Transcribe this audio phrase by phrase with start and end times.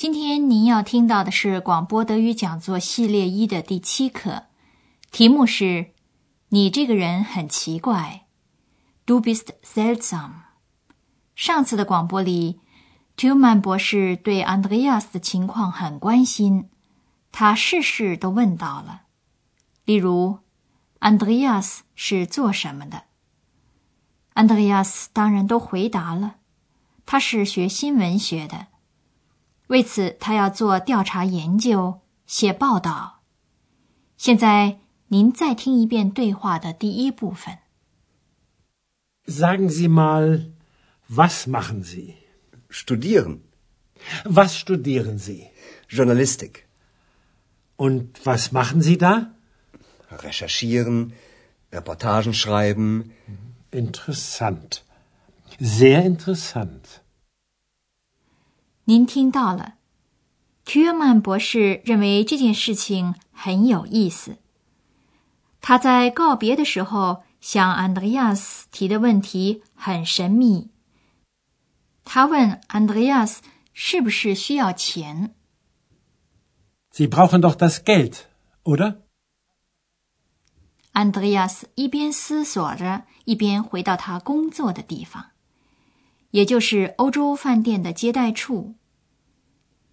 [0.00, 4.44] 今天您要听到的是广播德语讲座系列一的第七课，
[5.10, 5.92] 题目是
[6.48, 8.24] “你这个人很奇怪
[9.04, 10.30] ”，Du bist seltsam。
[11.34, 12.60] 上次的广播里
[13.14, 16.70] t u m a n 博士对 Andreas 的情况很关心，
[17.30, 19.02] 他事事都问到了。
[19.84, 20.38] 例如
[21.00, 23.02] ，Andreas 是做什么的
[24.32, 26.36] ？Andreas 当然都回答了，
[27.04, 28.68] 他是学新闻学的。
[29.70, 33.20] 为此，他要做调查研究，写报道。
[34.16, 37.58] 现在，您再听一遍对话的第一部分。
[39.28, 40.50] Sagen Sie mal,
[41.08, 42.14] was machen Sie?
[42.68, 43.42] Studieren.
[44.24, 45.50] Was studieren Sie?
[45.88, 46.64] Journalistik.
[47.76, 49.30] Und was machen Sie da?
[50.10, 51.12] Recherchieren.
[51.70, 53.12] Reportagen schreiben.
[53.70, 54.82] Interessant.
[55.60, 57.02] Sehr interessant.
[58.90, 59.74] 您听到了，
[60.66, 64.38] 屈尔曼博士认为这件事情很有意思。
[65.60, 70.70] 他在告别的时候向安德烈亚斯提的问题很神秘。
[72.02, 75.36] 他问安德烈亚斯是不是需要钱。
[76.92, 78.22] Sie brauchen doch das Geld,
[78.64, 79.02] oder?
[80.90, 85.26] 安德烈亚斯一边思索着，一边回到他工作的地方，
[86.32, 88.74] 也就是欧洲饭店的接待处。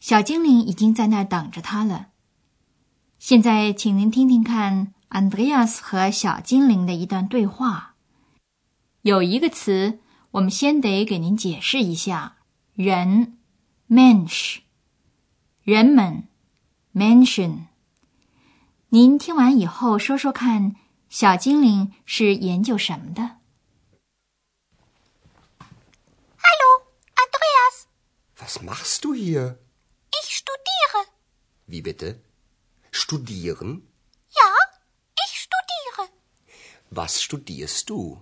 [0.00, 2.08] 小精灵已经在那儿等着他了。
[3.18, 7.94] 现在，请您听听看安德烈亚斯和小精灵的一段对话。
[9.02, 10.00] 有一个词，
[10.32, 12.38] 我们先得给您解释一下：
[12.74, 13.38] 人
[13.90, 14.60] （Mensch），
[15.62, 16.26] 人们
[16.94, 17.66] （Menschen）。
[18.88, 20.76] 您听完以后说说看，
[21.10, 23.36] 小精灵是研究什么的
[26.38, 27.84] ？Hallo, Andreas.
[28.40, 29.58] Was machst du hier?
[31.69, 31.69] Ich studiere.
[31.69, 32.21] Wie bitte?
[32.91, 33.71] Studieren?
[34.29, 34.51] Ja,
[35.25, 36.09] ich studiere.
[36.91, 38.21] Was studierst du?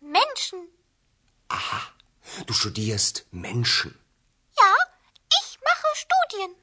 [0.00, 0.68] Menschen.
[1.48, 1.80] Aha,
[2.46, 3.98] du studierst Menschen.
[4.58, 4.72] Ja,
[5.40, 6.54] ich mache Studien.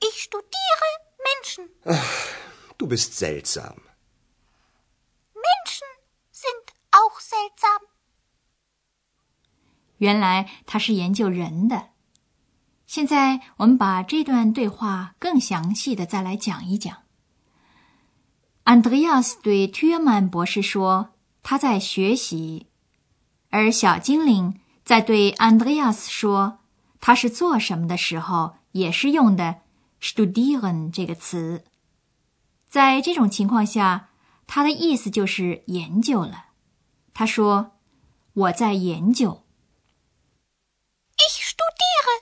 [0.00, 0.88] Ich studiere
[1.28, 1.64] Menschen.
[2.78, 3.80] Du bist seltsam.
[5.34, 5.88] Menschen
[6.30, 7.82] sind auch seltsam.
[9.98, 11.88] 原来他是研究人的。
[12.93, 16.95] 现在我们把这段对话更详细的再来讲一讲。
[18.65, 22.67] 安德烈亚斯对 t u r m a n 博士说他在学习，
[23.49, 26.59] 而小精灵在对安德烈亚斯说
[27.01, 29.61] 他是做什么的时候，也是用的
[29.99, 31.63] “studieren” 这个词。
[32.69, 34.09] 在这种情况下，
[34.45, 36.45] 他的意思就是研究了。
[37.15, 37.71] 他说
[38.33, 39.41] ：“我在研究。”
[41.17, 42.21] Ich studiere.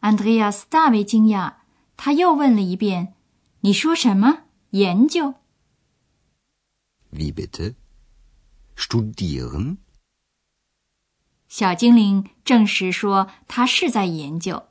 [0.00, 1.54] 安德烈亚斯大为惊讶，
[1.96, 3.14] 他又问了一遍
[3.62, 4.44] ：“你说什么？
[4.70, 5.34] 研究
[7.10, 7.74] Wie bitte?
[8.76, 9.78] Studieren?
[11.48, 14.64] 小精灵证实说他是在研究，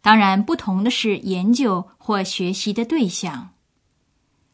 [0.00, 3.50] 当然不同的是研究或学习的对象。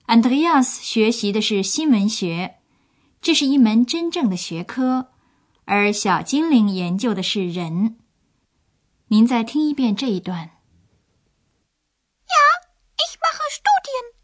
[0.07, 2.57] Andreas 学习的是新闻学，
[3.21, 5.11] 这是一门真正的学科，
[5.67, 7.97] 而小精灵研究的是人。
[9.09, 10.51] 您再听一遍这一段。
[12.27, 12.43] Ja,
[12.97, 14.15] ich mache Studien.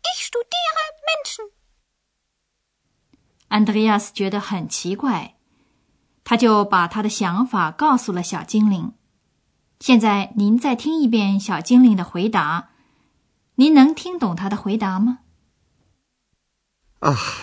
[0.00, 1.50] Ich studiere Menschen.
[3.48, 5.36] 安德烈亚斯觉得很奇怪，
[6.24, 8.94] 他就把他的想法告诉了小精灵。
[9.80, 12.70] 现在您再听一遍小精灵的回答，
[13.56, 15.18] 您能听懂他的回答吗
[17.00, 17.42] ？Ach,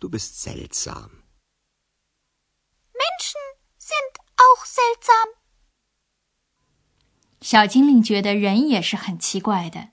[0.00, 1.22] du bist seltsam.
[2.92, 3.38] Menschen
[3.78, 5.45] sind auch seltsam.
[7.46, 9.90] 小精灵觉得人也是很奇怪的。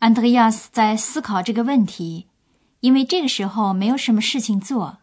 [0.00, 2.26] 安德烈亚斯在思考这个问题，
[2.80, 4.98] 因为这个时候没有什么事情做，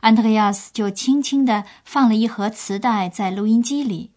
[0.00, 4.10] 安德烈亚斯就轻轻地放了一盒磁带在录音机里，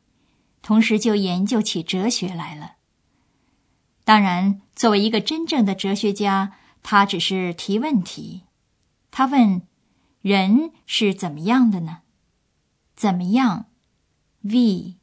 [0.62, 2.74] 同时就研究起哲学来了。
[4.04, 8.42] 当然，作为一个真正的哲学家，他只是提问题。
[9.10, 9.62] 他问
[10.20, 12.00] ：“人是怎么样的呢？
[12.94, 13.68] 怎么样
[14.42, 14.96] ？V。”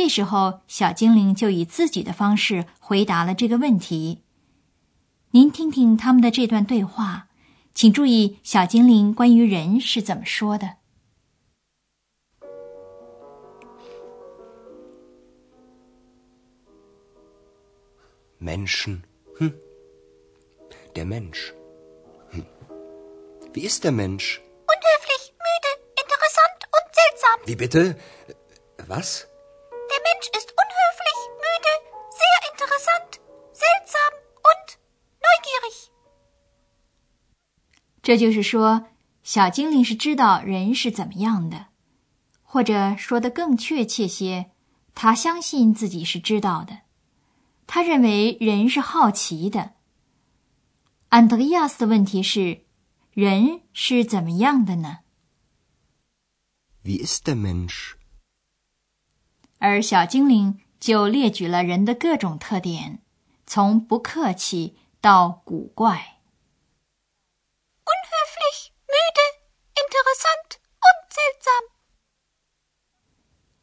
[0.00, 4.22] 这时候，小精灵就以自己的方式回答了这个问题。
[5.32, 7.28] 您听听他们的这段对话，
[7.74, 10.76] 请注意小精灵关于人是怎么说的。
[18.40, 19.02] Menschen.
[19.38, 19.52] Hm.
[20.94, 21.52] Der Mensch.
[22.32, 22.46] Hm.
[23.52, 24.40] Wie ist der Mensch?
[24.66, 25.70] Unhöflich, müde,
[26.00, 27.40] interessant und seltsam.
[27.44, 27.98] Wie bitte?
[28.88, 29.26] Was?
[30.20, 31.74] Der Mensch ist unhöflich, müde,
[32.10, 33.20] sehr interessant,
[33.52, 34.12] seltsam
[34.50, 34.78] und
[35.22, 35.90] neugierig.
[38.02, 38.84] 这就是说，
[39.22, 41.68] 小精灵是知道人是怎么样的，
[42.42, 44.50] 或者说的更确切些，
[44.94, 46.80] 他相信自己是知道的。
[47.66, 49.72] 他认为人是好奇的。
[51.08, 52.66] 安德烈亚斯的问题是：
[53.14, 54.98] 人是怎么样的呢
[56.84, 57.94] ？Wie ist der Mensch？
[59.60, 63.02] 而小精灵就列举了人的各种特点，
[63.46, 66.18] 从不客气到古怪。
[67.84, 69.26] Unhöflich, müde,
[69.76, 71.64] interessant und seltsam。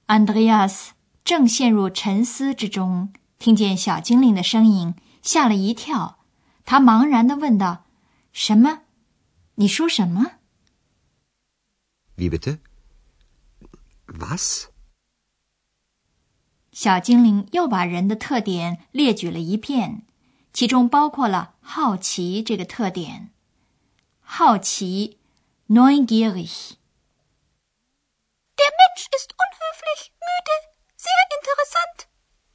[0.05, 0.93] 安德烈亚斯
[1.25, 3.11] 正陷入沉思之中。
[3.39, 6.19] 听见小精灵的声音，吓了一跳。
[6.63, 7.85] 他茫然地问道
[8.31, 8.83] ：“什么？
[9.55, 10.33] 你说什么
[12.17, 12.59] ？”“Wie bitte?
[14.07, 14.67] Was？”
[16.77, 20.03] 小精灵又把人的特点列举了一遍，
[20.53, 23.31] 其中包括了好奇这个特点。
[24.21, 25.17] 好奇
[25.67, 26.75] ，neugierig。
[28.55, 30.55] Der Mensch ist unhöflich, müde,
[30.95, 32.05] sehr interessant,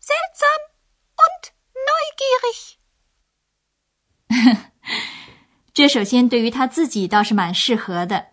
[0.01, 0.71] seltsam.
[1.19, 1.51] und
[1.89, 2.77] neugierig。
[5.75, 8.29] 这首先对于他自己倒是蛮适合的。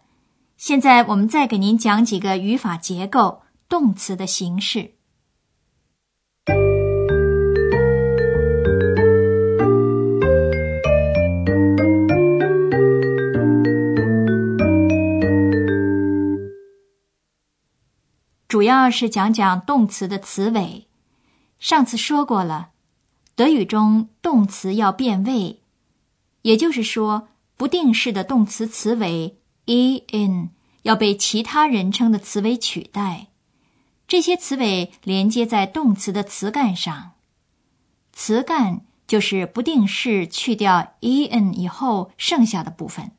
[0.56, 4.99] 现在我们再给您讲几个语法结构、动词的形式。
[18.50, 20.88] 主要是讲讲动词的词尾。
[21.60, 22.72] 上次说过了。
[23.36, 25.62] 德语中动词要变位，
[26.42, 30.50] 也就是说，不定式的动词词尾 e n
[30.82, 33.28] 要被其他人称的词尾取代。
[34.08, 37.12] 这些词尾连接在动词的词干上，
[38.12, 43.12] 词干就是不定式去掉 e n 以后剩下的部分。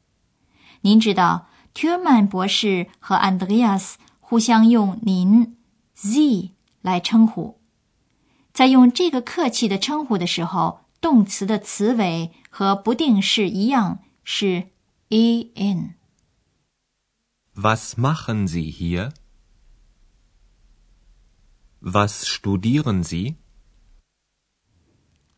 [0.81, 3.93] 您知道，Turman 博士和 Andreas
[4.31, 5.57] 互相用您
[5.93, 7.59] z 来称呼。
[8.53, 14.69] 在用这个客气的称呼的时候，动词的词尾和不定式一样是
[15.09, 15.97] e n。
[17.57, 19.11] Was machen Sie hier?
[21.81, 23.35] Was studieren Sie?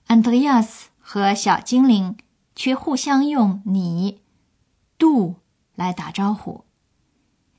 [0.07, 2.19] Andreas 和小精灵
[2.55, 4.21] 却互相用你
[4.99, 5.37] do
[5.75, 6.67] 来打招呼。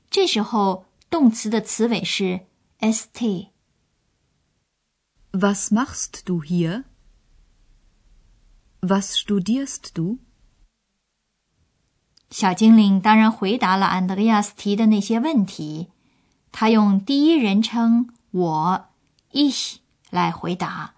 [0.08, 2.40] 这时候，动词的词尾是
[2.80, 3.50] st。
[5.30, 6.82] Was machst du hier?
[8.80, 10.18] Was studierst du?
[12.32, 15.92] 小精灵当然回答了安德烈亚斯提的那些问题。
[16.50, 18.88] 他用第一人称我
[19.30, 19.76] ich
[20.10, 20.96] 来回答，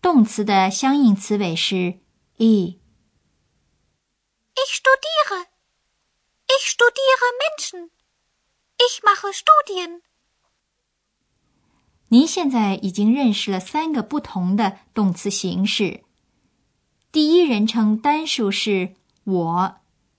[0.00, 1.98] 动词的相应词尾是
[2.36, 2.78] e。
[4.54, 5.46] Ich studiere.
[6.46, 7.90] Ich studiere Menschen.
[8.84, 10.00] Ich mache Studien.
[12.08, 16.02] 您现在已经认识了三个不同的动词形式。
[17.12, 19.76] 第一人称单数是我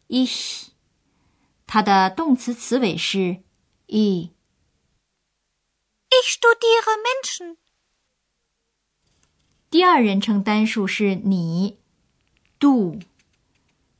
[0.08, 0.68] ，ich，
[1.68, 3.44] 它的动词词尾是
[3.88, 4.32] e。
[6.10, 7.58] Ich studiere Menschen。
[9.70, 11.80] 第二人称单数是你
[12.60, 13.02] ，du，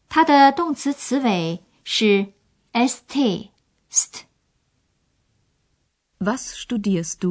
[0.08, 2.32] 它的动词词尾是
[2.72, 4.24] st，st。
[6.23, 7.23] Was studierst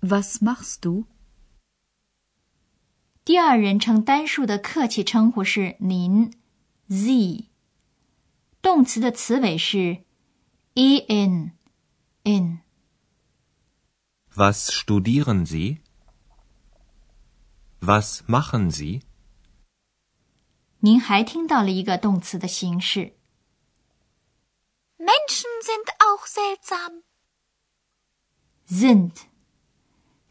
[0.00, 1.04] du？Was machst du？
[3.24, 6.32] 第二人称单数的客气称呼是您，
[6.88, 7.50] z。
[8.62, 10.04] 动词的词尾是
[10.74, 11.52] e n
[12.22, 15.44] n。Was studieren
[17.80, 19.02] Sie？Was machen Sie？
[20.80, 23.14] 您还听到了一个动词的形式。
[24.98, 27.01] Menschen sind 也够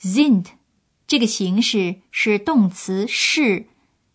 [0.01, 0.47] ，Zint，Zint，
[1.07, 3.67] 这个形式是动词是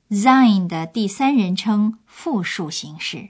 [0.10, 3.30] Zain 的第三人称复数形式。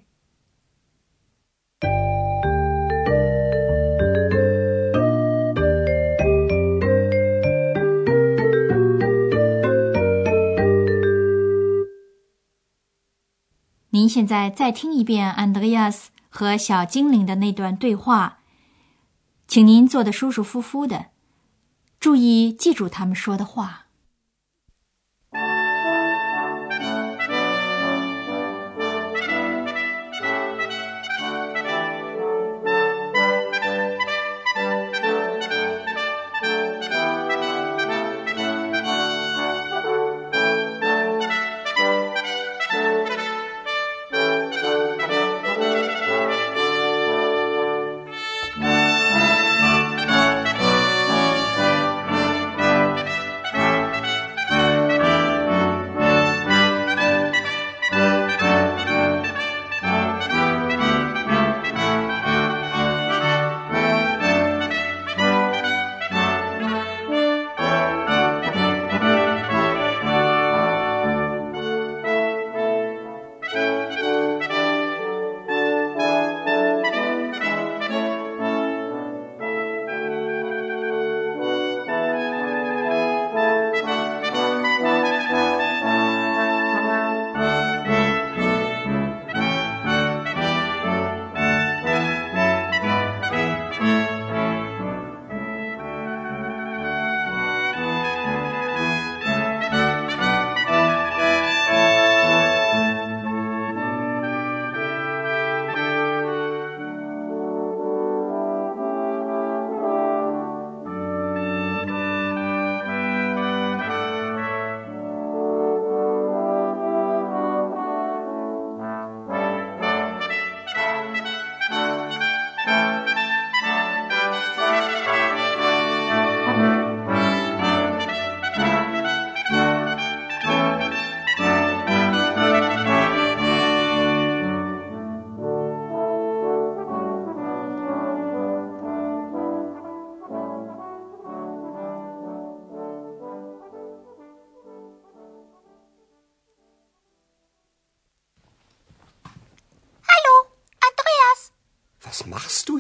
[13.90, 16.10] 您现在再听一遍，Andreas。
[16.38, 18.42] 和小精灵的那段对话，
[19.48, 21.08] 请您坐得舒舒服服的，
[22.00, 23.87] 注意记住他们说的话。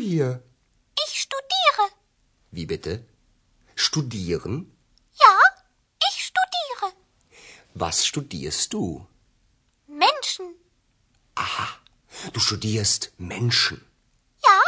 [0.07, 0.43] Hier?
[1.05, 1.83] Ich studiere.
[2.51, 2.93] Wie bitte?
[3.75, 4.55] Studieren?
[5.25, 5.35] Ja,
[6.09, 6.87] ich studiere.
[7.73, 9.05] Was studierst du?
[9.87, 10.47] Menschen.
[12.33, 13.77] Du studierst Menschen.
[14.47, 14.59] Ja,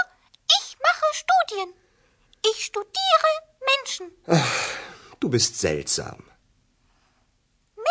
[0.60, 1.69] ich mache Studien.
[2.51, 3.31] Ich studiere
[3.72, 4.05] Menschen.
[5.19, 6.19] Du bist seltsam.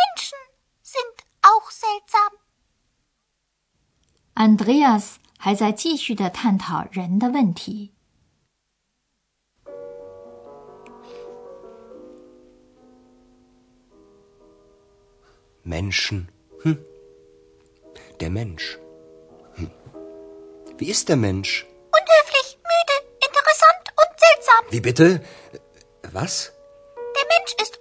[0.00, 0.38] Menschen
[0.82, 2.32] sind auch seltsam.
[4.34, 7.93] Andreas 还在继续的探讨人的问题。
[15.65, 16.27] Menschen.
[16.63, 16.77] Hm.
[18.19, 18.77] Der Mensch.
[19.55, 19.71] Hm.
[20.77, 21.65] Wie ist der Mensch?
[21.99, 22.95] Unhöflich, müde,
[23.27, 24.65] interessant und seltsam.
[24.71, 25.23] Wie bitte?
[26.11, 26.51] Was?
[27.17, 27.76] Der Mensch ist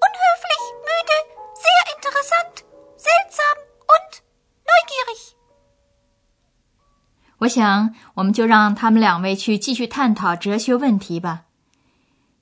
[7.48, 11.46] 我想，我们就让他们两位去继续探讨哲学问题吧。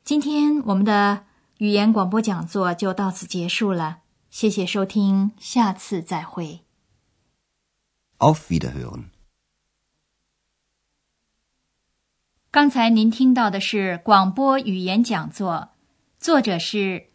[0.04, 1.26] 今天我们的
[1.60, 4.00] 语言广播讲座就到此结束了，
[4.32, 6.62] 谢谢收听，下次再会。
[8.18, 9.10] Auf Wiederhören.
[12.50, 15.70] 刚才您听到的是广播语言讲座，
[16.18, 17.10] 作者是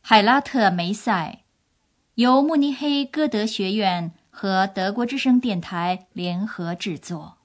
[0.00, 1.40] 海拉特梅塞，
[2.14, 7.41] 由慕尼黑歌德学院和德国之声电台联合制作。